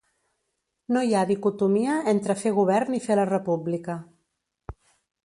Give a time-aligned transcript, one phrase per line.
[0.95, 3.99] No hi ha dicotomia entre fer govern i fer la república.